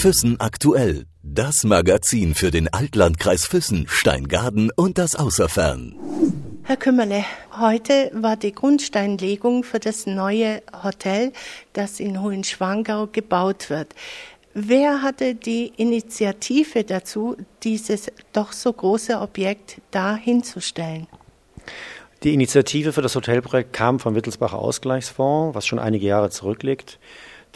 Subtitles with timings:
[0.00, 1.06] Füssen aktuell.
[1.24, 5.96] Das Magazin für den Altlandkreis Füssen, Steingaden und das Außerfern.
[6.62, 7.24] Herr Kümmerle,
[7.58, 11.32] heute war die Grundsteinlegung für das neue Hotel,
[11.72, 13.92] das in Hohenschwangau gebaut wird.
[14.54, 21.08] Wer hatte die Initiative dazu, dieses doch so große Objekt da hinzustellen?
[22.22, 27.00] Die Initiative für das Hotelprojekt kam vom Wittelsbacher Ausgleichsfonds, was schon einige Jahre zurückliegt.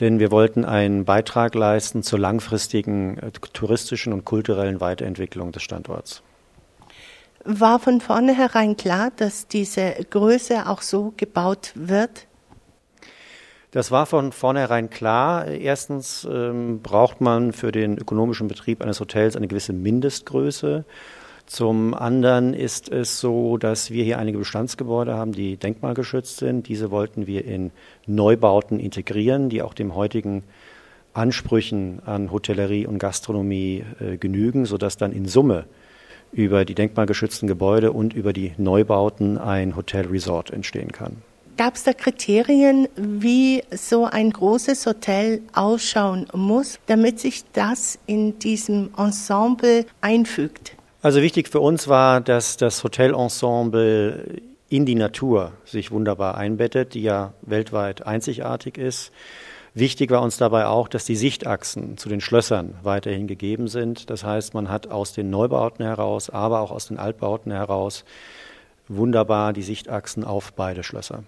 [0.00, 6.22] Denn wir wollten einen Beitrag leisten zur langfristigen äh, touristischen und kulturellen Weiterentwicklung des Standorts.
[7.44, 12.26] War von vornherein klar, dass diese Größe auch so gebaut wird?
[13.72, 15.46] Das war von vornherein klar.
[15.46, 20.84] Erstens ähm, braucht man für den ökonomischen Betrieb eines Hotels eine gewisse Mindestgröße.
[21.46, 26.68] Zum anderen ist es so, dass wir hier einige Bestandsgebäude haben, die denkmalgeschützt sind.
[26.68, 27.72] Diese wollten wir in
[28.06, 30.44] Neubauten integrieren, die auch dem heutigen
[31.14, 35.66] Ansprüchen an Hotellerie und Gastronomie äh, genügen, sodass dann in Summe
[36.32, 41.18] über die denkmalgeschützten Gebäude und über die Neubauten ein Hotel-Resort entstehen kann.
[41.58, 48.38] Gab es da Kriterien, wie so ein großes Hotel ausschauen muss, damit sich das in
[48.38, 50.76] diesem Ensemble einfügt?
[51.02, 57.02] Also wichtig für uns war, dass das Hotelensemble in die Natur sich wunderbar einbettet, die
[57.02, 59.10] ja weltweit einzigartig ist.
[59.74, 64.10] Wichtig war uns dabei auch, dass die Sichtachsen zu den Schlössern weiterhin gegeben sind.
[64.10, 68.04] Das heißt, man hat aus den Neubauten heraus, aber auch aus den Altbauten heraus
[68.86, 71.24] wunderbar die Sichtachsen auf beide Schlösser.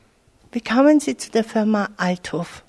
[0.53, 2.63] Wie kamen Sie zu der Firma Althoff?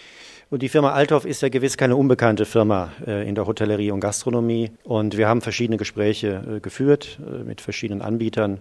[0.50, 4.00] Und die Firma Althoff ist ja gewiss keine unbekannte Firma äh, in der Hotellerie und
[4.00, 4.72] Gastronomie.
[4.84, 8.60] Und wir haben verschiedene Gespräche äh, geführt äh, mit verschiedenen Anbietern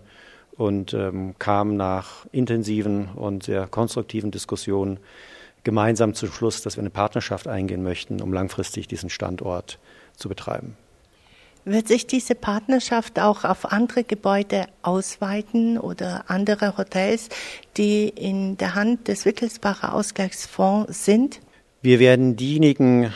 [0.57, 4.99] und ähm, kamen nach intensiven und sehr konstruktiven Diskussionen
[5.63, 9.79] gemeinsam zum Schluss, dass wir eine Partnerschaft eingehen möchten, um langfristig diesen Standort
[10.17, 10.77] zu betreiben.
[11.67, 17.31] Wird sich diese Partnerschaft auch auf andere Gebäude ausweiten oder andere Hotels,
[17.79, 21.41] die in der Hand des Wittelsbacher Ausgleichsfonds sind?
[21.85, 23.13] Wir werden diejenigen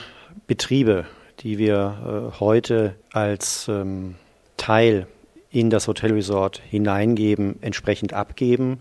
[0.47, 1.07] Betriebe,
[1.41, 4.17] die wir äh, heute als ähm,
[4.59, 5.07] Teil
[5.51, 8.81] in das Hotelresort hineingeben, entsprechend abgeben,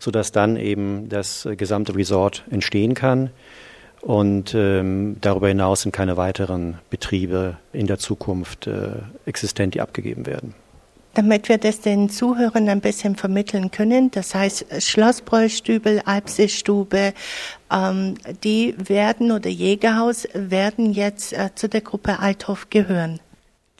[0.00, 3.30] sodass dann eben das äh, gesamte Resort entstehen kann.
[4.00, 8.88] Und ähm, darüber hinaus sind keine weiteren Betriebe in der Zukunft äh,
[9.24, 10.52] existent, die abgegeben werden
[11.14, 14.10] damit wir das den Zuhörern ein bisschen vermitteln können.
[14.10, 17.12] Das heißt, Schlossbräustübel, Alpseestube,
[17.72, 18.14] ähm,
[18.44, 23.20] die werden oder Jägerhaus werden jetzt äh, zu der Gruppe Althoff gehören.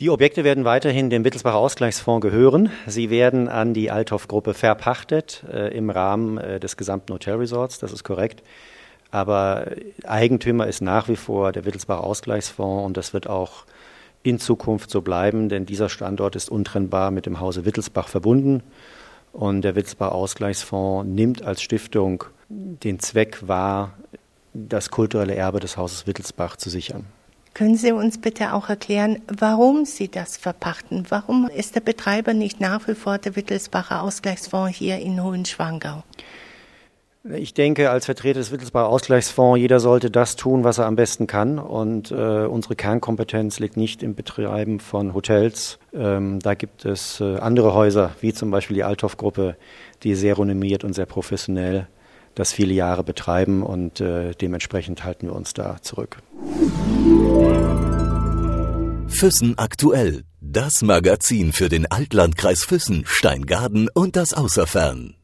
[0.00, 2.71] Die Objekte werden weiterhin dem Wittelsbacher Ausgleichsfonds gehören.
[2.87, 8.05] Sie werden an die Althoff-Gruppe verpachtet äh, im Rahmen äh, des gesamten Hotelresorts, das ist
[8.05, 8.45] korrekt.
[9.10, 9.66] Aber
[10.05, 13.65] Eigentümer ist nach wie vor der Wittelsbacher Ausgleichsfonds und das wird auch
[14.23, 18.62] in Zukunft so bleiben, denn dieser Standort ist untrennbar mit dem Hause Wittelsbach verbunden.
[19.33, 23.95] Und der Wittelsbach Ausgleichsfonds nimmt als Stiftung den Zweck wahr,
[24.55, 27.05] das kulturelle Erbe des Hauses Wittelsbach zu sichern.
[27.55, 31.07] Können Sie uns bitte auch erklären, warum Sie das verpachten?
[31.09, 36.05] Warum ist der Betreiber nicht nach wie vor der Wittelsbacher Ausgleichsfonds hier in Hohenschwangau?
[37.34, 41.27] Ich denke, als Vertreter des Wittelsbacher Ausgleichsfonds, jeder sollte das tun, was er am besten
[41.27, 41.59] kann.
[41.59, 45.78] Und äh, unsere Kernkompetenz liegt nicht im Betreiben von Hotels.
[45.93, 49.56] Ähm, da gibt es äh, andere Häuser, wie zum Beispiel die Althoff-Gruppe,
[50.05, 51.87] die sehr renommiert und sehr professionell
[52.34, 53.62] das viele Jahre betreiben.
[53.62, 56.19] Und äh, dementsprechend halten wir uns da zurück.
[59.09, 60.22] Füssen aktuell.
[60.41, 65.18] Das Magazin für den Altlandkreis Füssen, Steingaden und das Außerfern.